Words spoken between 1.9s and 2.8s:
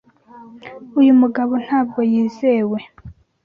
yizewe.